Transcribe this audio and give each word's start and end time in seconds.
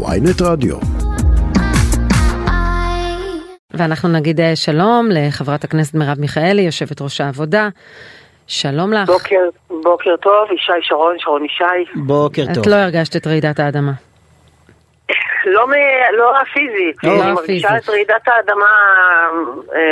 ויינט 0.00 0.42
רדיו. 0.42 0.76
ואנחנו 3.70 4.08
נגיד 4.08 4.40
אה, 4.40 4.56
שלום 4.56 5.08
לחברת 5.10 5.64
הכנסת 5.64 5.94
מרב 5.94 6.20
מיכאלי, 6.20 6.62
יושבת 6.62 7.02
ראש 7.02 7.20
העבודה. 7.20 7.68
שלום 8.46 8.92
לך. 8.92 9.08
בוקר, 9.08 9.36
בוקר 9.82 10.16
טוב, 10.22 10.52
ישי 10.54 10.72
שרון, 10.82 11.16
שרון 11.18 11.44
ישי. 11.44 11.92
בוקר 12.06 12.44
טוב. 12.54 12.58
את 12.58 12.66
לא 12.66 12.74
הרגשת 12.74 13.16
את 13.16 13.26
רעידת 13.26 13.60
האדמה. 13.60 13.92
לא, 15.46 15.66
מ... 15.66 15.70
לא 16.18 16.32
הפיזית, 16.40 17.04
לא 17.04 17.10
אני 17.10 17.20
הפיזית. 17.20 17.34
מרגישה 17.38 17.76
את 17.76 17.88
רעידת 17.88 18.28
האדמה 18.28 18.66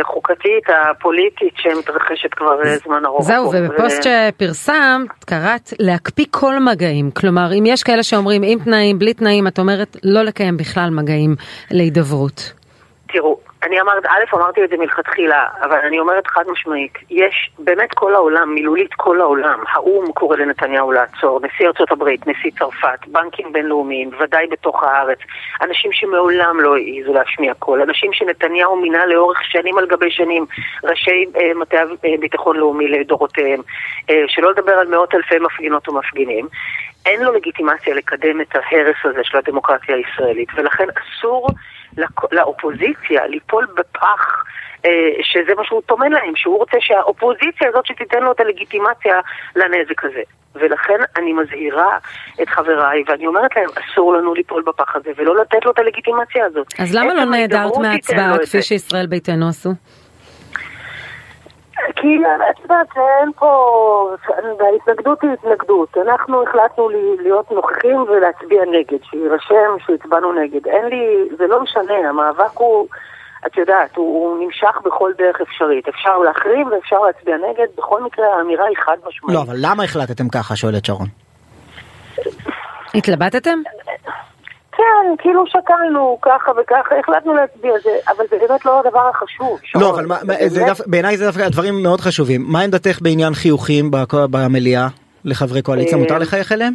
החוקתית, 0.01 0.65
הפוליטית, 0.69 1.55
שמתרחשת 1.57 2.35
כבר 2.35 2.63
אה, 2.65 2.77
זמן 2.77 3.05
ארוך. 3.07 3.23
זהו. 3.23 3.51
ובפוסט 3.55 3.99
ו- 3.99 4.03
שפרסמת, 4.03 5.25
קראת 5.27 5.73
להקפיא 5.79 6.27
כל 6.31 6.59
מגעים. 6.59 7.11
כלומר, 7.11 7.49
אם 7.59 7.65
יש 7.67 7.83
כאלה 7.83 8.03
שאומרים 8.03 8.43
עם 8.45 8.59
תנאים, 8.59 8.99
בלי 8.99 9.15
תנאים, 9.15 9.47
את 9.47 9.59
אומרת 9.59 9.97
לא 10.05 10.23
לקיים 10.23 10.57
בכלל 10.57 10.91
מגעים 10.91 11.35
להידברות. 11.71 12.53
תראו, 13.13 13.39
אני 13.63 13.81
אמרת, 13.81 14.07
א', 14.07 14.37
אמרתי 14.37 14.65
את 14.65 14.71
זה 14.71 14.77
מלכתחילה, 14.77 15.47
אבל 15.63 15.79
אני 15.79 15.99
אומרת 15.99 16.27
חד 16.27 16.45
משמעית, 16.49 16.93
יש 17.11 17.51
באמת 17.59 17.95
כל 17.95 18.15
העולם, 18.15 18.55
מילולית 18.55 18.95
כל 18.95 19.21
העולם, 19.21 19.61
האו"ם 19.69 20.13
קורא 20.13 20.37
לנתניהו 20.37 20.93
לעצור, 20.93 21.41
נשיא 21.43 21.67
ארצות 21.67 21.93
הברית, 21.93 22.27
נשיא 22.27 22.51
צרפת, 22.59 23.07
בנקים 23.07 23.53
בינלאומיים, 23.53 24.11
ודאי 24.21 24.47
בתוך 24.47 24.83
הארץ, 24.83 25.19
אנשים 25.63 25.93
שמעולם 25.93 26.61
לא 26.61 26.77
העזו 26.77 27.13
להשמיע 27.13 27.55
קול, 27.55 27.83
אנשים 27.83 28.13
שנתניהו 28.13 28.77
מינה 28.77 29.07
לאורך 29.07 29.45
שנים 29.45 29.79
על 29.79 29.87
גבי 29.87 30.11
שנים, 30.11 30.47
ראשי 30.85 31.25
אה, 31.37 31.55
מטה 31.55 31.77
אה, 32.05 32.15
ביטחון 32.21 32.57
לאומי 32.57 32.89
לדורותיהם, 32.89 33.61
אה, 34.11 34.25
שלא 34.29 34.51
לדבר 34.51 34.73
על 34.73 34.89
מאות 34.89 35.15
אלפי 35.15 35.39
מפגינות 35.39 35.89
ומפגינים. 35.89 36.47
אין 37.07 37.23
לו 37.23 37.33
לגיטימציה 37.33 37.95
לקדם 37.95 38.41
את 38.41 38.55
ההרס 38.55 38.97
הזה 39.05 39.21
של 39.25 39.39
הדמוקרטיה 39.39 39.97
הישראלית, 39.97 40.49
ולכן 40.55 40.87
אסור 41.01 41.49
לאופוזיציה 42.33 43.27
ליפול 43.27 43.67
בפח 43.77 44.45
אה, 44.85 44.91
שזה 45.23 45.55
מה 45.57 45.65
שהוא 45.65 45.83
טומן 45.87 46.13
להם, 46.13 46.37
שהוא 46.37 46.59
רוצה 46.59 46.77
שהאופוזיציה 46.81 47.69
הזאת 47.69 47.87
שתיתן 47.87 48.23
לו 48.23 48.33
את 48.33 48.41
הלגיטימציה 48.41 49.21
לנזק 49.57 50.05
הזה. 50.05 50.23
ולכן 50.55 50.99
אני 51.17 51.33
מזהירה 51.33 51.99
את 52.43 52.49
חבריי, 52.49 53.03
ואני 53.07 53.27
אומרת 53.27 53.57
להם, 53.57 53.69
אסור 53.75 54.15
לנו 54.15 54.35
ליפול 54.35 54.63
בפח 54.67 54.97
הזה, 54.97 55.11
ולא 55.17 55.37
לתת 55.37 55.65
לו 55.65 55.71
את 55.71 55.79
הלגיטימציה 55.79 56.47
הזאת. 56.47 56.67
אז 56.79 56.95
למה 56.95 57.15
לא 57.15 57.25
נעדרת 57.25 57.77
מההצבעה 57.77 58.39
כפי. 58.39 58.63
שישראל 58.63 59.07
ביתנו 59.07 59.49
עשו? 59.49 59.71
כי 62.01 62.17
את 62.51 62.61
יודעת, 62.63 62.87
אין 62.97 63.33
פה, 63.33 64.11
ההתנגדות 64.61 65.23
היא 65.23 65.31
התנגדות. 65.31 65.97
אנחנו 65.97 66.43
החלטנו 66.43 66.89
לי- 66.89 67.17
להיות 67.23 67.51
נוכחים 67.53 67.97
ולהצביע 68.03 68.63
נגד, 68.65 68.99
שיירשם 69.03 69.77
שהצבענו 69.87 70.33
נגד. 70.33 70.67
אין 70.67 70.85
לי, 70.87 71.29
זה 71.39 71.47
לא 71.47 71.63
משנה, 71.63 72.09
המאבק 72.09 72.57
הוא, 72.57 72.87
את 73.47 73.57
יודעת, 73.57 73.97
הוא, 73.97 74.07
הוא 74.29 74.45
נמשך 74.45 74.81
בכל 74.85 75.11
דרך 75.19 75.41
אפשרית. 75.41 75.89
אפשר 75.89 76.19
להחרים 76.19 76.67
ואפשר 76.73 76.99
להצביע 76.99 77.37
נגד, 77.37 77.67
בכל 77.79 78.03
מקרה 78.03 78.27
האמירה 78.37 78.67
היא 78.67 78.77
חד 78.77 78.97
משמעית. 79.09 79.35
לא, 79.37 79.43
אבל 79.43 79.55
למה 79.59 79.85
החלטתם 79.85 80.29
ככה? 80.29 80.57
שואלת 80.57 80.85
שרון. 80.85 81.07
התלבטתם? 82.95 83.59
כן, 85.03 85.15
כאילו 85.19 85.45
שקלנו 85.47 86.19
ככה 86.23 86.53
וככה, 86.63 86.99
החלטנו 86.99 87.35
להצביע 87.35 87.73
זה, 87.83 87.91
אבל 88.09 88.25
זה 88.31 88.37
באמת 88.49 88.65
לא 88.65 88.81
הדבר 88.81 89.09
החשוב. 89.09 89.59
שרון. 89.63 89.85
לא, 89.85 89.91
אבל 89.91 90.07
מה- 90.07 90.17
זה 90.49 90.65
בעיניי 90.87 91.17
זה 91.17 91.27
דווקא 91.27 91.49
דברים 91.49 91.83
מאוד 91.83 92.01
חשובים. 92.01 92.45
מה 92.49 92.61
עמדתך 92.61 92.99
בעניין 93.03 93.35
חיוכים 93.35 93.91
במליאה 94.31 94.87
לחברי 95.25 95.63
קואליציה? 95.63 95.97
אה, 95.97 96.03
מותר 96.03 96.19
לחייך 96.19 96.53
אליהם? 96.53 96.73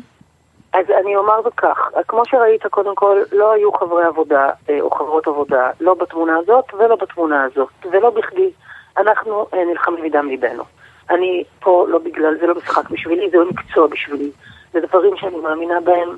אז 0.73 0.85
אני 1.03 1.15
אומר 1.15 1.33
זאת 1.43 1.53
כך, 1.57 1.77
כמו 2.07 2.25
שראית, 2.25 2.65
קודם 2.65 2.95
כל, 2.95 3.21
לא 3.31 3.51
היו 3.53 3.71
חברי 3.73 4.03
עבודה 4.03 4.49
אה, 4.69 4.81
או 4.81 4.91
חברות 4.91 5.27
עבודה, 5.27 5.69
לא 5.81 5.93
בתמונה 5.93 6.37
הזאת 6.37 6.65
ולא 6.73 6.95
בתמונה 6.95 7.43
הזאת, 7.43 7.69
ולא 7.91 8.09
בכדי. 8.09 8.49
אנחנו 8.97 9.45
אה, 9.53 9.65
נלחמים 9.71 10.03
מדם 10.05 10.27
ליבנו. 10.27 10.63
אני 11.09 11.43
פה 11.59 11.85
לא 11.89 11.97
בגלל, 11.99 12.37
זה 12.39 12.47
לא 12.47 12.55
משחק 12.55 12.89
בשבילי, 12.89 13.29
זה 13.31 13.37
לא 13.37 13.45
מקצוע 13.49 13.87
בשבילי. 13.87 14.31
זה 14.73 14.79
דברים 14.89 15.13
שאני 15.17 15.37
מאמינה 15.37 15.79
בהם 15.83 16.09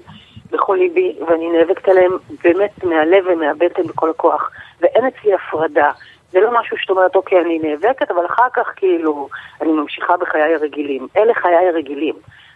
בכל 0.51 0.75
ליבי, 0.79 1.15
ואני 1.27 1.49
נאבקת 1.49 1.89
עליהם 1.89 2.11
באמת 2.43 2.83
מהלב 2.83 3.23
ומהבטן 3.27 3.83
בכל 3.83 4.09
הכוח. 4.09 4.51
ואין 4.81 5.05
אצלי 5.05 5.33
הפרדה. 5.33 5.91
זה 6.31 6.39
לא 6.39 6.59
משהו 6.59 6.77
שאת 6.77 6.89
אומרת, 6.89 7.15
אוקיי, 7.15 7.41
אני 7.41 7.59
נאבקת, 7.59 8.11
אבל 8.11 8.25
אחר 8.25 8.47
כך 8.53 8.73
כאילו, 8.75 9.27
אני 9.61 9.71
ממשיכה 9.71 10.17
בחיי 10.17 10.55
הרגילים. 10.55 11.07
אלה 11.17 11.33
חיי 11.33 11.67
הרגילים. 11.67 12.15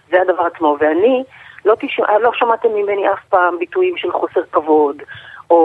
זה 0.09 0.21
הדבר 0.21 0.43
עצמו. 0.45 0.77
ואני, 0.79 1.23
לא, 1.65 1.75
תשמע, 1.79 2.19
לא 2.19 2.31
שמעתם 2.33 2.69
ממני 2.75 3.13
אף 3.13 3.19
פעם 3.29 3.59
ביטויים 3.59 3.97
של 3.97 4.11
חוסר 4.11 4.41
כבוד, 4.51 5.01
או, 5.49 5.57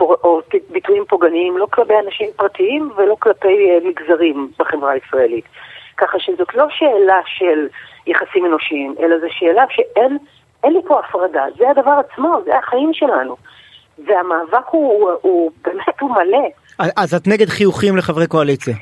או, 0.00 0.14
או 0.24 0.40
ת- 0.40 0.70
ביטויים 0.70 1.04
פוגעניים, 1.08 1.58
לא 1.58 1.66
כלפי 1.70 1.92
אנשים 2.06 2.30
פרטיים 2.36 2.90
ולא 2.96 3.16
כלפי 3.18 3.70
אה, 3.70 3.78
מגזרים 3.88 4.48
בחברה 4.58 4.90
הישראלית. 4.92 5.44
ככה 5.96 6.18
שזאת 6.18 6.54
לא 6.54 6.64
שאלה 6.70 7.20
של 7.26 7.68
יחסים 8.06 8.46
אנושיים, 8.46 8.94
אלא 9.00 9.18
זו 9.18 9.26
שאלה 9.30 9.64
שאין 9.70 10.18
אין 10.64 10.72
לי 10.72 10.80
פה 10.86 11.00
הפרדה, 11.00 11.44
זה 11.58 11.70
הדבר 11.70 12.00
עצמו, 12.10 12.38
זה 12.44 12.58
החיים 12.58 12.90
שלנו. 12.92 13.36
והמאבק 14.06 14.66
הוא, 14.70 14.92
הוא, 15.02 15.10
הוא 15.22 15.50
באמת, 15.64 16.00
הוא 16.00 16.10
מלא. 16.10 16.88
אז 16.96 17.14
את 17.14 17.26
נגד 17.26 17.48
חיוכים 17.48 17.96
לחברי 17.96 18.26
קואליציה. 18.26 18.74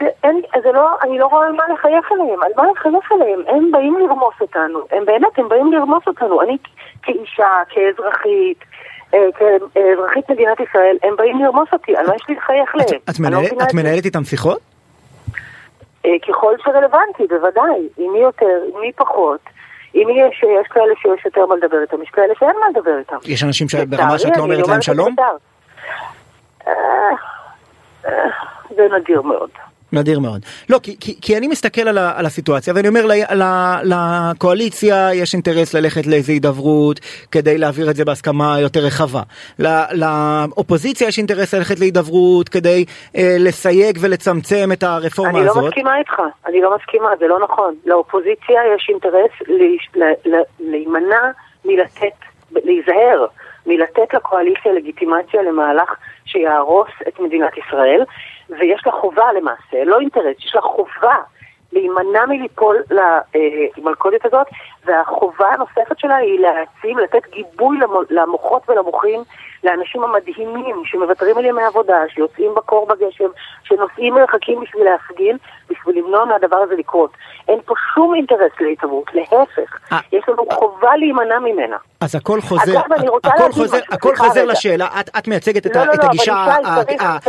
זה, 0.00 0.06
אין, 0.24 0.40
זה 0.62 0.72
לא, 0.72 0.88
אני 1.02 1.18
לא 1.18 1.26
רואה 1.26 1.46
על 1.46 1.52
מה 1.52 1.62
לחייך 1.74 2.12
עליהם, 2.12 2.42
על 2.42 2.50
מה 2.56 2.62
לחייך 2.72 3.12
עליהם, 3.12 3.40
הם 3.48 3.70
באים 3.72 3.96
לרמוס 3.98 4.34
אותנו, 4.40 4.78
הם 4.90 5.04
באמת, 5.04 5.38
הם 5.38 5.48
באים 5.48 5.72
לרמוס 5.72 6.02
אותנו, 6.06 6.42
אני 6.42 6.56
כאישה, 7.02 7.48
כאזרחית, 7.68 8.58
אה, 9.14 9.18
כאזרחית 9.38 10.30
מדינת 10.30 10.60
ישראל, 10.60 10.96
הם 11.02 11.16
באים 11.16 11.44
לרמוס 11.44 11.68
אותי, 11.72 11.96
על 11.96 12.06
מה 12.06 12.14
יש 12.14 12.22
לי 12.28 12.34
לחייך 12.34 12.74
להם? 12.74 12.86
את 13.10 13.20
לא 13.20 13.28
מנהל- 13.28 13.62
את. 13.62 13.74
מנהלת 13.74 14.04
איתם 14.04 14.24
שיחות? 14.24 14.58
אה, 16.06 16.10
ככל 16.28 16.54
שרלוונטי, 16.64 17.26
בוודאי, 17.28 17.88
עם 17.96 18.12
מי 18.12 18.18
יותר, 18.18 18.58
עם 18.74 18.80
מי 18.80 18.92
פחות. 18.92 19.40
מי 19.94 20.12
יש, 20.20 20.42
יש 20.60 20.68
כאלה 20.68 20.94
שיש 21.02 21.24
יותר 21.24 21.46
מה 21.46 21.56
לדבר 21.56 21.82
איתם, 21.82 22.02
יש 22.02 22.10
כאלה 22.10 22.34
שאין 22.38 22.56
מה 22.60 22.66
לדבר 22.70 22.98
איתם. 22.98 23.16
יש 23.24 23.44
אנשים 23.44 23.68
שברמה 23.68 24.18
שאת 24.18 24.36
לא 24.36 24.42
אומרת 24.42 24.68
להם 24.68 24.82
שלום? 24.82 25.16
אה, 26.66 26.72
אה, 28.06 28.28
זה 28.70 28.88
נדיר 28.98 29.22
מאוד. 29.22 29.50
נדיר 29.94 30.20
מאוד. 30.20 30.40
לא, 30.68 30.78
כי, 30.82 30.96
כי, 31.00 31.14
כי 31.22 31.36
אני 31.36 31.48
מסתכל 31.48 31.88
על, 31.88 31.98
ה, 31.98 32.12
על 32.16 32.26
הסיטואציה 32.26 32.74
ואני 32.76 32.88
אומר 32.88 33.06
ל, 33.06 33.12
ל, 33.12 33.44
לקואליציה 33.84 35.14
יש 35.14 35.34
אינטרס 35.34 35.74
ללכת 35.74 36.06
לאיזה 36.06 36.32
הידברות 36.32 37.00
כדי 37.32 37.58
להעביר 37.58 37.90
את 37.90 37.96
זה 37.96 38.04
בהסכמה 38.04 38.60
יותר 38.60 38.80
רחבה. 38.80 39.22
ל, 39.58 39.66
לאופוזיציה 39.92 41.08
יש 41.08 41.18
אינטרס 41.18 41.54
ללכת 41.54 41.80
להידברות 41.80 42.48
כדי 42.48 42.84
אה, 43.16 43.36
לסייג 43.38 43.98
ולצמצם 44.00 44.68
את 44.72 44.82
הרפורמה 44.82 45.38
אני 45.38 45.46
לא 45.46 45.50
הזאת. 45.50 45.64
מסכימה 45.64 45.98
איתך, 45.98 46.22
אני 46.46 46.60
לא 46.60 46.76
מסכימה, 46.76 47.08
זה 47.18 47.26
לא 47.26 47.38
נכון. 47.40 47.74
לאופוזיציה 47.86 48.60
יש 48.76 48.86
אינטרס 48.88 49.30
להימנע 50.60 51.30
מלתת, 51.64 52.16
להיזהר, 52.52 53.26
מלתת 53.66 54.14
לקואליציה 54.14 54.72
לגיטימציה 54.72 55.42
למהלך 55.42 55.94
שיהרוס 56.24 56.88
את 57.08 57.20
מדינת 57.20 57.52
ישראל, 57.58 58.04
ויש 58.50 58.86
לה 58.86 58.92
חובה 58.92 59.32
למעשה, 59.32 59.84
לא 59.84 60.00
אינטרס, 60.00 60.36
יש 60.38 60.54
לה 60.54 60.60
חובה 60.60 61.14
להימנע 61.72 62.26
מליפול 62.26 62.82
למלכודת 63.78 64.24
הזאת, 64.24 64.46
והחובה 64.84 65.48
הנוספת 65.48 65.98
שלה 65.98 66.16
היא 66.16 66.40
להעצים, 66.40 66.98
לתת 66.98 67.26
גיבוי 67.30 67.78
למו- 67.78 68.02
למוחות 68.10 68.70
ולמוחים, 68.70 69.22
לאנשים 69.64 70.04
המדהימים 70.04 70.82
שמוותרים 70.84 71.38
על 71.38 71.44
ימי 71.44 71.62
עבודה, 71.62 71.98
שיוצאים 72.08 72.54
בקור 72.54 72.86
בגשם, 72.86 73.28
שנוסעים 73.64 74.14
מרחקים 74.14 74.60
בשביל 74.60 74.84
להפגין, 74.84 75.36
בשביל 75.70 75.98
למנוע 75.98 76.24
מהדבר 76.24 76.56
הזה 76.56 76.74
לקרות. 76.76 77.10
אין 77.48 77.60
פה 77.66 77.74
שום 77.94 78.14
אינטרס 78.14 78.52
להתערבות, 78.60 79.14
להפך. 79.14 79.92
אה, 79.92 79.98
יש 80.12 80.28
לנו 80.28 80.46
חובה 80.50 80.96
להימנע 80.96 81.38
ממנה. 81.38 81.76
אז 82.04 82.14
הכל 82.14 82.40
חוזר, 82.40 82.78
הכל 83.24 83.52
חוזר, 83.52 83.78
הכל 83.90 84.16
חוזר. 84.16 84.44
לשאלה, 84.44 84.88
את, 85.18 85.28
מייצגת 85.28 85.66
את, 85.66 85.76
לא, 85.76 85.84
לא, 85.84 85.92
את 85.92 85.98
לא, 85.98 86.04
הגישה. 86.04 86.46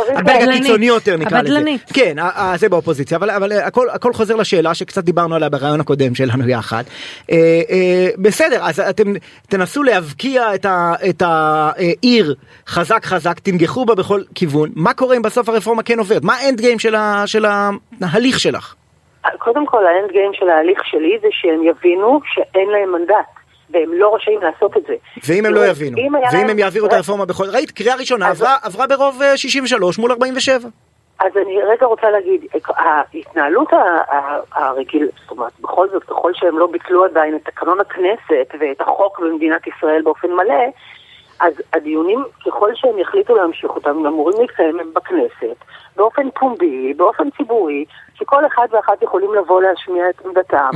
הקיצוני 0.07 0.86
יותר 0.86 1.18
נקרא 1.18 1.42
לזה. 1.42 1.62
כן, 1.94 2.16
זה 2.56 2.69
באופוזיציה, 2.69 3.18
אבל, 3.18 3.30
אבל 3.30 3.51
הכל, 3.94 4.13
חוזר 4.13 4.36
לשאלה 4.36 4.74
שקצת 4.74 5.04
דיברנו 5.04 5.36
עליה 5.36 5.50
ברעיון 5.50 5.80
הקודם 5.81 6.16
שלנו 6.16 6.50
יחד. 6.50 6.83
אה, 7.31 7.38
אה, 7.69 8.07
בסדר, 8.18 8.60
אז 8.62 8.80
אתם 8.80 9.13
תנסו 9.50 9.83
להבקיע 9.83 10.56
את, 10.56 11.22
העיר 11.22 12.36
חזק 12.68 13.06
חזק, 13.06 13.39
תנגחו 13.39 13.86
בה 13.86 13.95
בכל 13.95 14.22
כיוון. 14.36 14.69
מה 14.75 14.94
קורה 14.94 15.18
אם 15.18 15.22
בסוף 15.22 15.50
הרפורמה 15.50 15.83
כן 15.83 16.00
עוברת? 16.00 16.24
מה 16.24 16.36
האנד 16.36 16.62
גיים 16.62 16.80
של 17.25 17.45
ההליך 18.01 18.39
שלך? 18.39 18.75
קודם 19.38 19.66
כל, 19.66 19.86
האנד 19.86 20.12
גיים 20.12 20.31
של 20.33 20.50
ההליך 20.50 20.86
שלי 20.86 21.18
זה 21.22 21.27
שהם 21.31 21.63
יבינו 21.63 22.19
שאין 22.25 22.69
להם 22.69 22.92
מנדט, 22.92 23.44
והם 23.75 23.94
לא 23.94 24.16
רשאים 24.16 24.39
לעשות 24.42 24.77
את 24.77 24.83
זה. 24.88 24.95
ואם 25.27 25.45
הם 25.45 25.54
לא 25.54 25.68
יבינו, 25.68 25.98
ואם 26.31 26.50
הם 26.50 26.60
יעבירו 26.60 26.88
את 26.88 26.94
הרפורמה 26.94 27.25
בכל... 27.25 27.45
ראית, 27.54 27.72
קריאה 27.72 27.95
ראשונה 27.95 28.27
עברה, 28.63 28.88
ברוב 28.89 29.22
אה, 29.22 29.38
63 29.38 30.00
מול 30.00 30.12
47. 30.12 30.69
אז 31.19 31.31
אני 31.38 31.62
רגע 31.62 31.86
רוצה 31.86 32.10
להגיד, 32.10 32.42
ההתנהלות 32.68 33.68
הרגיל, 34.51 35.10
זאת 35.22 35.31
אומרת, 35.31 35.51
בכל 35.62 35.88
זאת, 35.89 36.04
ככל 36.04 36.31
שהם 36.33 36.60
לא 36.60 36.68
ביטלו 36.68 37.06
עדיין 37.06 37.36
את 37.36 37.42
תקנון 37.45 37.80
הכנסת 37.80 38.56
ואת 38.60 38.81
החוק 38.81 39.19
במדינת 39.19 39.68
ישראל 39.68 40.01
באופן 40.01 40.27
מלא, 40.31 40.63
אז 41.40 41.54
הדיונים, 41.74 42.24
ככל 42.46 42.70
שהם 42.76 43.00
יחליטו 43.00 43.36
להמשיך 43.36 43.70
אותם, 43.70 43.90
הם 43.90 44.06
אמורים 44.06 44.42
להתקיים 44.42 44.80
הם 44.80 44.94
בכנסת, 44.94 45.66
באופן 45.96 46.30
פומבי, 46.40 46.94
באופן 46.98 47.30
ציבורי, 47.38 47.86
שכל 48.16 48.46
אחד 48.46 48.68
ואחת 48.72 49.02
יכולים 49.02 49.34
לבוא 49.34 49.62
להשמיע 49.62 50.10
את 50.10 50.26
עמדתם, 50.26 50.70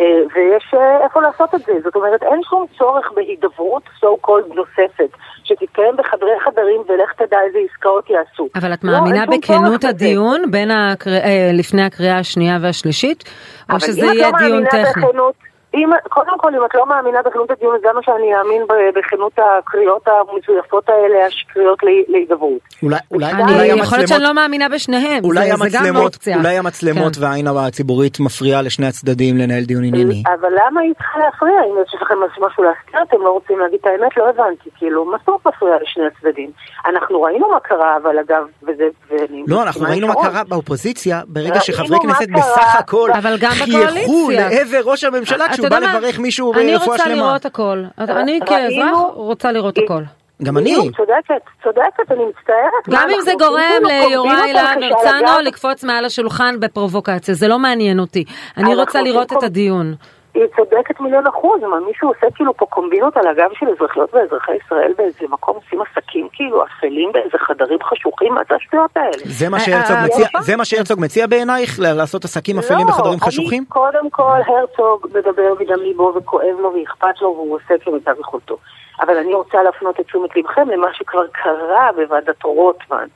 אה, 0.00 0.04
ויש 0.34 0.74
אה, 0.74 1.04
איפה 1.04 1.20
לעשות 1.20 1.54
את 1.54 1.60
זה. 1.60 1.72
זאת 1.84 1.96
אומרת, 1.96 2.22
אין 2.22 2.40
שום 2.50 2.66
צורך 2.78 3.12
בהידברות 3.14 3.82
so 4.00 4.26
called 4.26 4.54
נוספת, 4.54 5.16
שתתקיים 5.44 5.96
בחדרי 5.96 6.40
חדרים 6.44 6.82
ולך 6.88 7.12
תדע 7.12 7.38
איזה 7.46 7.58
עסקאות 7.70 8.10
יעשו. 8.10 8.48
אבל 8.54 8.72
את 8.74 8.84
לא, 8.84 8.92
מאמינה 8.92 9.24
שום 9.24 9.38
בכנות. 9.38 9.84
הדיון 9.84 10.50
בין 10.50 10.70
הקר... 10.70 11.10
אה, 11.10 11.50
לפני 11.52 11.82
הקריאה 11.82 12.18
השנייה 12.18 12.58
והשלישית, 12.62 13.24
או 13.72 13.80
שזה 13.80 14.00
אבל 14.00 14.10
אם 14.10 14.14
יהיה 14.14 14.28
את 14.28 14.32
לא 14.32 14.38
דיון 14.38 14.64
מאמינה 14.64 14.90
טכני? 14.90 15.02
בכנות, 15.02 15.34
אם, 15.74 15.90
קודם 16.08 16.38
כל, 16.38 16.48
אם 16.54 16.64
את 16.64 16.74
לא 16.74 16.86
מאמינה 16.86 17.18
בכנות 17.26 17.50
הדיון, 17.50 17.76
זה 17.82 17.88
מה 17.94 18.00
שאני 18.02 18.36
אאמין 18.38 18.62
בכנות 18.96 19.32
הקריאות 19.38 20.02
המזויפות 20.08 20.88
האלה, 20.88 21.18
הקריאות 21.50 21.78
לה- 21.82 21.90
להידברות. 22.08 22.58
אולי, 22.82 22.96
אולי, 23.10 23.30
אני, 23.30 23.42
אולי 23.42 23.66
יכול 23.66 23.74
להיות 23.76 23.88
שאני 23.90 23.98
המצלמות, 24.00 24.22
לא 24.22 24.34
מאמינה 24.34 24.68
בשניהם, 24.68 25.24
אולי 25.24 25.40
זה, 25.50 25.56
זה 25.56 25.68
גם 25.72 25.82
המצלמות, 25.84 26.04
אופציה. 26.14 26.36
אולי 26.36 26.58
המצלמות 26.58 27.16
כן. 27.16 27.22
והעין 27.22 27.46
הציבורית 27.66 28.20
מפריעה 28.20 28.62
לשני 28.62 28.86
הצדדים 28.86 29.36
לנהל 29.38 29.64
דיון 29.64 29.84
ענייני. 29.84 30.22
אבל 30.40 30.48
למה 30.66 30.80
היא 30.80 30.94
צריכה 30.94 31.18
להפריע? 31.18 31.54
אם 31.68 31.74
יש 31.86 31.94
לכם 32.02 32.14
משהו 32.46 32.62
להזכיר, 32.64 33.02
אתם 33.02 33.16
לא 33.22 33.30
רוצים 33.30 33.58
להגיד 33.58 33.78
את 33.80 33.86
האמת? 33.86 34.16
לא 34.16 34.28
הבנתי. 34.28 34.70
כאילו, 34.78 35.00
אומרת 35.02 35.20
מפריע 35.46 35.74
לשני 35.82 36.04
הצדדים? 36.06 36.50
אנחנו 36.86 37.22
ראינו 37.22 37.48
מה 37.48 37.60
קרה, 37.60 37.96
אבל 38.02 38.18
אגב, 38.18 38.44
וזה... 38.62 38.84
ואני 39.10 39.42
לא, 39.48 39.62
אנחנו 39.62 39.82
ראינו 39.88 40.06
מה. 40.06 40.14
קרה 40.14 40.42
באופוזיציה 40.48 41.20
ברגע 41.26 41.48
ראינו 41.48 41.60
שחברי 41.60 41.98
כנסת. 42.02 42.28
בסך 42.34 42.74
הכל 42.78 43.10
אבל 43.18 43.36
גם 43.40 43.50
חייכו. 43.50 44.30
לעבר 44.30 44.80
ראש 44.84 45.04
הממשלה 45.04 45.46
אתה 45.46 45.63
כשהוא 45.66 45.80
בא? 45.80 45.96
לברך 45.98 46.18
מישהו 46.18 46.54
אני 46.54 46.72
ברפואה 46.72 46.96
רוצה 46.96 47.04
שלמה. 47.04 47.16
לראות 47.16 47.46
הכל. 47.46 47.84
אני 47.98 48.40
כאזרח 48.46 48.98
רוצה 49.14 49.52
לראות 49.52 49.78
הכל. 49.78 50.02
גם 50.42 50.58
אני. 50.58 50.74
צודקת, 50.96 51.34
צודקת, 51.64 52.10
אני 52.10 52.24
מצטערת. 52.24 52.88
גם 52.88 53.10
אם 53.10 53.20
זה 53.24 53.32
גורם 53.38 53.82
ליוראי 53.84 54.52
להב 54.52 54.78
הרצנו? 54.82 55.40
לקפוץ 55.44 55.84
מעל 55.84 56.04
השולחן 56.04 56.60
בפרובוקציה, 56.60 57.34
זה 57.34 57.48
לא 57.48 57.58
מעניין 57.58 58.00
אותי. 58.00 58.24
אני 58.56 58.74
רוצה 58.74 59.02
לראות 59.02 59.32
את 59.32 59.42
הדיון. 59.42 59.94
היא 60.34 60.42
צודקת 60.56 61.00
מיליון 61.00 61.26
אחוז, 61.26 61.60
מה 61.62 61.80
מישהו 61.80 62.08
עושה 62.08 62.26
כאילו 62.34 62.56
פה 62.56 62.66
קומבינות 62.66 63.16
על 63.16 63.26
הגב 63.26 63.50
של 63.58 63.66
אזרחיות 63.68 64.14
ואזרחי 64.14 64.52
ישראל 64.64 64.92
באיזה 64.98 65.26
מקום, 65.30 65.56
עושים 65.56 65.80
עסקים 65.82 66.28
כאילו 66.32 66.64
אפלים 66.64 67.12
באיזה 67.12 67.38
חדרים 67.38 67.78
חשוכים, 67.82 68.34
מה 68.34 68.40
זה 68.48 68.54
השטויות 68.54 68.90
האלה? 68.96 69.22
זה 69.24 69.48
מה 69.48 69.56
אה, 69.56 69.62
שהרצוג 69.62 69.96
אה, 69.96 70.04
מציע. 70.04 70.26
זה 70.40 70.56
מה 70.56 70.64
שהרצוג 70.64 71.00
מציע 71.00 71.26
בעינייך? 71.26 71.78
לעשות 71.80 72.24
עסקים 72.24 72.58
אפלים 72.58 72.86
בחדרים 72.86 73.20
חשוכים? 73.20 73.62
אני, 73.62 73.68
קודם 73.68 74.10
כל, 74.10 74.38
הרצוג 74.46 75.06
מדבר 75.14 75.54
מדם 75.60 75.82
ליבו 75.82 76.12
וכואב 76.16 76.56
לו 76.60 76.74
ואכפת 76.74 77.22
לו 77.22 77.28
והוא 77.28 77.56
עושה 77.56 77.74
כמיטב 77.84 78.14
יכולתו. 78.20 78.56
אבל 79.00 79.16
אני 79.16 79.34
רוצה 79.34 79.62
להפנות 79.62 80.00
את 80.00 80.06
תשומת 80.06 80.36
לבכם 80.36 80.68
למה 80.70 80.86
שכבר 80.92 81.26
קרה 81.32 81.90
בוועדת 81.96 82.42
רוטמן, 82.44 83.06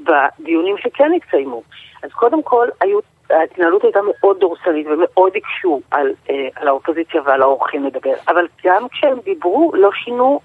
בדיונים 0.00 0.76
שכן 0.78 1.12
התקיימו. 1.16 1.62
אז 2.02 2.10
קודם 2.12 2.42
כל, 2.42 2.68
היו, 2.80 2.98
ההתנהלות 3.40 3.84
הייתה 3.84 4.00
מאוד 4.02 4.38
דורסנית 4.40 4.86
ומאוד 4.86 5.32
הקשו 5.36 5.80
על, 5.90 6.12
אה, 6.30 6.48
על 6.54 6.68
האופוזיציה 6.68 7.20
ועל 7.24 7.42
האורחים 7.42 7.84
לדבר. 7.84 8.14
אבל 8.28 8.46
גם 8.64 8.88
כשהם 8.88 9.18
דיברו, 9.24 9.72
לא 9.74 9.90
שינו 10.04 10.40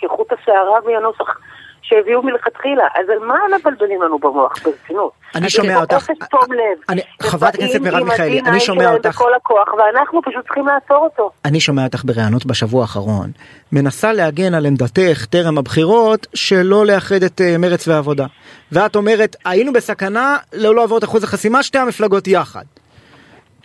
כחוט 0.00 0.32
השערה 0.32 0.78
מהנוסח 0.86 1.40
שהביאו 1.82 2.22
מלכתחילה. 2.22 2.84
אז 2.94 3.06
על 3.08 3.26
מה 3.26 3.34
הם 3.34 3.60
מבלבלים 3.60 4.02
לנו 4.02 4.18
במוח 4.18 4.52
ברצינות? 4.64 5.12
אני 5.34 5.50
שומע 5.50 5.80
אותך. 5.80 5.92
אפס 5.94 6.28
תום 6.30 6.52
לב. 6.52 6.82
אני- 6.88 7.00
הם 7.20 7.28
חברת 7.30 7.54
הכנסת 7.54 7.80
מרב 7.80 8.02
מיכאלי, 8.04 8.38
ה-D9 8.40 8.48
אני 8.48 8.60
שומע 8.60 8.92
אותך. 8.92 9.08
בכל 9.08 9.34
הכוח, 9.34 9.68
ואנחנו 9.74 10.20
פשוט 10.22 10.44
צריכים 10.44 10.66
לעצור 10.66 10.96
אותו. 10.96 11.30
אני 11.44 11.60
שומע 11.60 11.84
אותך 11.84 12.02
בראיונות 12.04 12.46
בשבוע 12.46 12.82
האחרון, 12.82 13.30
מנסה 13.72 14.12
להגן 14.12 14.54
על 14.54 14.66
עמדתך 14.66 15.24
טרם 15.30 15.58
הבחירות 15.58 16.26
שלא 16.34 16.86
לאחד 16.86 17.22
את 17.22 17.40
אה, 17.40 17.58
מרץ 17.58 17.88
והעבודה. 17.88 18.26
ואת 18.72 18.96
אומרת, 18.96 19.36
היינו 19.44 19.72
בסכנה 19.72 20.36
לא 20.52 20.74
לעבור 20.74 20.98
את 20.98 21.04
אחוז 21.04 21.24
החסימה, 21.24 21.62
שתי 21.62 21.78
המפלגות 21.78 22.28
יחד. 22.28 22.64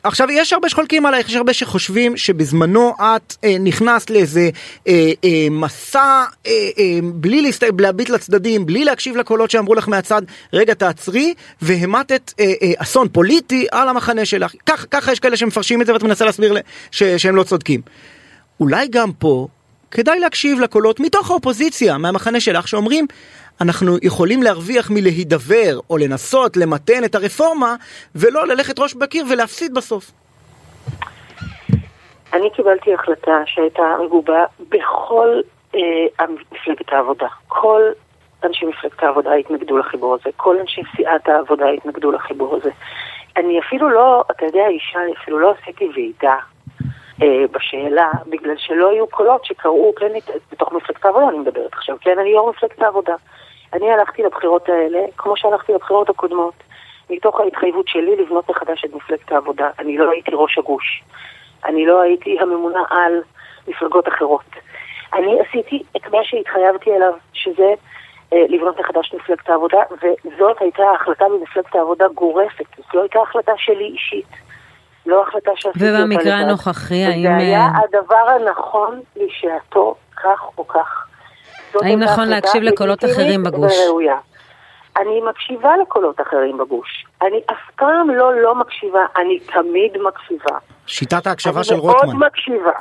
עכשיו 0.06 0.32
יש 0.32 0.54
הרבה 0.54 0.70
שחולקים 0.70 1.06
עלייך, 1.06 1.30
יש 1.30 1.36
הרבה 1.36 1.54
שחושבים 1.54 2.18
שבזמנו 2.18 2.94
את 3.00 3.36
אה, 3.44 3.56
נכנסת 3.60 4.10
לאיזה 4.10 4.50
אה, 4.88 5.12
אה, 5.24 5.48
מסע 5.52 6.24
אה, 6.48 6.52
אה, 6.80 7.00
בלי 7.04 7.42
להסת... 7.42 7.64
להביט 7.80 8.10
לצדדים, 8.10 8.66
בלי 8.66 8.86
להקשיב 8.86 9.18
לקולות 9.18 9.52
שאמרו 9.52 9.76
לך 9.76 9.88
מהצד, 9.88 10.22
רגע 10.54 10.74
תעצרי, 10.74 11.34
והמטת 11.62 12.34
אה, 12.40 12.54
אה, 12.62 12.72
אסון 12.78 13.08
פוליטי 13.12 13.68
על 13.72 13.90
המחנה 13.90 14.26
שלך. 14.26 14.54
כך, 14.66 14.86
ככה 14.92 15.12
יש 15.12 15.20
כאלה 15.20 15.38
שמפרשים 15.38 15.82
את 15.82 15.86
זה 15.86 15.94
ואת 15.94 16.04
מנסה 16.04 16.26
להסביר 16.26 16.54
ל- 16.54 16.60
ש, 16.92 17.04
שהם 17.04 17.36
לא 17.36 17.44
צודקים. 17.44 17.82
אולי 18.60 18.88
גם 18.88 19.12
פה 19.12 19.48
כדאי 19.92 20.20
להקשיב 20.20 20.60
לקולות 20.60 21.00
מתוך 21.00 21.32
האופוזיציה, 21.32 21.98
מהמחנה 21.98 22.40
שלך, 22.40 22.68
שאומרים 22.68 23.06
אנחנו 23.62 23.98
יכולים 24.02 24.44
להרוויח 24.44 24.92
מלהידבר 24.92 25.80
או 25.90 25.98
לנסות 25.98 26.58
למתן 26.58 27.04
את 27.06 27.16
הרפורמה 27.16 27.76
ולא 28.16 28.48
ללכת 28.48 28.80
ראש 28.80 28.94
בקיר 28.94 29.26
ולהפסיד 29.30 29.74
בסוף. 29.74 30.12
אני 32.34 32.50
קיבלתי 32.56 32.94
החלטה 32.94 33.42
שהייתה 33.46 33.84
מגובה 34.06 34.46
בכל 34.70 35.42
אה, 35.76 36.26
מפלגת 36.52 36.94
העבודה. 36.94 37.28
כל 37.48 37.82
אנשי 38.44 38.66
מפלגת 38.66 39.04
העבודה 39.04 39.34
התנגדו 39.34 39.78
לחיבור 39.78 40.14
הזה, 40.16 40.30
כל 40.38 40.60
אנשי 40.60 40.82
סיעת 40.96 41.28
העבודה 41.30 41.66
התנגדו 41.70 42.12
לחיבור 42.12 42.56
הזה. 42.56 42.70
אני 43.38 43.60
אפילו 43.60 43.90
לא, 43.90 44.24
אתה 44.32 44.46
יודע, 44.46 44.68
אישה, 44.68 45.00
אפילו 45.22 45.40
לא 45.40 45.54
עשיתי 45.62 45.90
ועידה 45.96 46.36
בשאלה, 47.52 48.12
בגלל 48.28 48.58
שלא 48.58 48.90
היו 48.90 49.08
קולות 49.08 49.46
שקראו, 49.46 49.96
כן, 49.96 50.12
בתוך 50.52 50.74
מפלגת 50.74 51.06
העבודה 51.06 51.30
אני 51.30 51.38
מדברת 51.38 51.74
עכשיו, 51.74 51.98
כן, 52.02 52.20
אני 52.20 52.30
יו"ר 52.30 52.50
מפלגת 52.50 52.82
העבודה. 52.82 53.16
אני 53.74 53.92
הלכתי 53.92 54.24
לבחירות 54.24 54.70
האלה, 54.70 55.00
כמו 55.18 55.38
שהלכתי 55.38 55.74
לבחירות 55.74 56.10
הקודמות, 56.10 56.54
מתוך 57.10 57.40
ההתחייבות 57.40 57.88
שלי 57.88 58.16
לבנות 58.16 58.50
מחדש 58.50 58.86
את 58.86 58.94
מפלגת 58.94 59.32
העבודה. 59.32 59.70
אני 59.80 59.98
לא 59.98 60.12
הייתי 60.12 60.32
ראש 60.34 60.58
הגוש. 60.58 61.04
אני 61.66 61.86
לא 61.86 62.02
הייתי 62.02 62.38
הממונה 62.40 62.84
על 62.90 63.22
מפלגות 63.68 64.08
אחרות. 64.08 64.46
אני 65.14 65.40
עשיתי 65.42 65.84
את 65.98 66.08
מה 66.12 66.24
שהתחייבתי 66.24 66.96
אליו, 66.96 67.14
שזה 67.34 67.74
אה, 68.34 68.46
לבנות 68.50 68.80
מחדש 68.80 69.14
מפלגת 69.14 69.50
העבודה, 69.50 69.80
וזאת 69.92 70.62
הייתה 70.62 70.84
החלטה 70.92 71.26
במפלגת 71.30 71.76
העבודה 71.76 72.08
גורפת. 72.08 72.66
זאת 72.78 72.94
לא 72.94 73.02
הייתה 73.02 73.20
החלטה 73.22 73.54
שלי 73.58 73.86
אישית. 73.86 74.45
לא 75.06 75.24
החלטה 75.28 75.52
שעשיתי 75.56 75.86
אותה 75.86 76.00
לבד. 76.00 76.14
ובמקרה 76.14 76.34
הנוכחי, 76.34 77.04
האם... 77.04 77.20
וזה 77.20 77.36
היה 77.36 77.60
אה, 77.60 77.68
הדבר 77.84 78.30
הנכון 78.36 79.00
לשעתו, 79.16 79.96
כך 80.16 80.42
או 80.58 80.68
כך. 80.68 81.08
האם 81.82 82.00
נכון 82.00 82.28
להקשיב 82.28 82.64
לקולות 82.64 83.06
אחרים 83.06 83.44
בגוש? 83.44 83.74
וראויה. 83.88 84.16
אני 84.98 85.22
מקשיבה 85.30 85.78
לקולות 85.82 86.22
אחרים 86.22 86.58
בגוש. 86.58 87.06
אני 87.22 87.40
אף 87.52 87.72
פעם 87.76 88.10
לא 88.10 88.42
לא 88.42 88.56
מקשיבה, 88.56 89.06
אני 89.18 89.40
תמיד 89.40 89.98
מקשיבה. 89.98 90.58
שיטת 90.88 91.28
ההקשבה 91.28 91.64
של 91.64 91.74
אני 91.74 91.82
רוטמן. 91.82 92.10
מאוד 92.10 92.28
מקשיבה. 92.28 92.72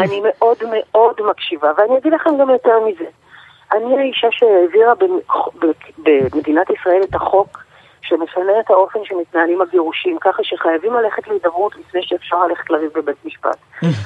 אני 0.00 0.20
מאוד 0.24 0.56
מאוד 0.70 1.14
מקשיבה, 1.30 1.72
ואני 1.78 1.98
אגיד 1.98 2.12
לכם 2.12 2.30
גם 2.40 2.50
יותר 2.50 2.80
מזה. 2.86 3.04
אני 3.72 3.98
האישה 3.98 4.28
שהעבירה 4.30 4.92
במדינת 5.98 6.70
ישראל 6.70 7.00
את 7.08 7.14
החוק 7.14 7.65
שמשנה 8.08 8.60
את 8.60 8.70
האופן 8.70 8.98
שמתנהלים 9.04 9.62
הגירושים, 9.62 10.18
ככה 10.20 10.44
שחייבים 10.44 10.94
ללכת 10.94 11.28
להידברות 11.28 11.76
לפני 11.76 12.00
שאפשר 12.02 12.46
ללכת 12.46 12.70
לריב 12.70 12.90
בבית 12.94 13.16
משפט. 13.24 13.56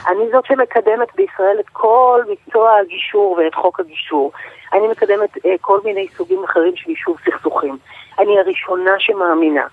אני 0.08 0.24
זאת 0.32 0.46
שמקדמת 0.46 1.14
בישראל 1.16 1.56
את 1.60 1.68
כל 1.72 2.22
מקצוע 2.30 2.78
הגישור 2.78 3.38
ואת 3.38 3.54
חוק 3.54 3.80
הגישור. 3.80 4.32
אני 4.72 4.88
מקדמת 4.88 5.46
אה, 5.46 5.54
כל 5.60 5.80
מיני 5.84 6.08
סוגים 6.16 6.44
אחרים 6.44 6.76
של 6.76 6.90
יישוב 6.90 7.16
סכסוכים. 7.24 7.78
אני 8.18 8.38
הראשונה 8.38 8.92
שמאמינה 8.98 9.66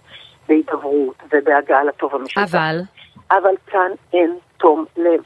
בהידברות 0.48 1.16
ובהגעה 1.32 1.84
לטוב 1.84 2.16
המשותף. 2.16 2.42
אבל, 2.52 2.80
אבל 3.32 3.56
כאן 3.68 3.92
אין 4.14 4.38
תום 4.58 4.86
לב. 4.98 5.22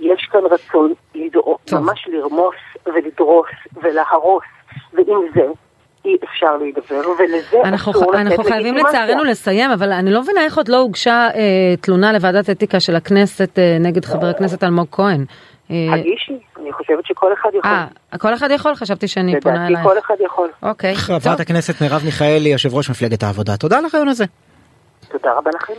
יש 0.00 0.28
כאן 0.32 0.40
רצון 0.50 0.92
לדרוס. 1.14 1.72
ממש 1.72 2.08
לרמוס 2.08 2.56
ולדרוס 2.86 3.48
ולהרוס, 3.82 4.44
ועם 4.92 5.26
זה 5.34 5.46
אי 6.08 6.16
אפשר 6.24 6.56
להידבר, 6.56 7.10
ולזה 7.18 7.60
אנחנו, 7.64 7.92
אסור 7.92 8.12
לתת 8.12 8.20
אנחנו 8.20 8.44
חייבים 8.44 8.74
לגיטימציה. 8.74 9.04
לצערנו 9.04 9.24
לסיים, 9.24 9.70
אבל 9.70 9.92
אני 9.92 10.12
לא 10.12 10.22
מבינה 10.22 10.44
איך 10.44 10.56
עוד 10.56 10.68
לא 10.68 10.76
הוגשה 10.76 11.28
אה, 11.34 11.74
תלונה 11.80 12.12
לוועדת 12.12 12.50
אתיקה 12.50 12.80
של 12.80 12.96
הכנסת 12.96 13.58
אה, 13.58 13.76
נגד 13.80 14.04
חבר 14.04 14.26
הכנסת 14.26 14.64
אלמוג 14.64 14.86
כהן. 14.92 15.24
אה, 15.70 15.76
הגישי, 15.94 16.38
אני 16.60 16.72
חושבת 16.72 17.06
שכל 17.06 17.32
אחד 17.32 17.50
יכול. 17.54 17.70
אה, 17.70 18.18
כל 18.18 18.34
אחד 18.34 18.48
יכול? 18.50 18.74
חשבתי 18.74 19.08
שאני 19.08 19.40
פונה 19.40 19.54
לדעתי 19.54 19.72
אלייך. 19.72 19.88
כל 19.88 19.98
אחד 19.98 20.14
יכול. 20.20 20.48
אוקיי, 20.62 20.94
חברת. 20.94 21.40
הכנסת 21.40 21.82
מרב 21.82 22.02
מיכאלי, 22.04 22.48
יושב 22.48 22.74
ראש 22.74 22.90
מפלגת 22.90 23.22
העבודה, 23.22 23.56
תודה 23.56 23.78
על 23.78 23.84
הרעיון 23.84 24.08
הזה. 24.08 24.24
תודה 25.08 25.32
רבה 25.32 25.50
לכם. 25.54 25.72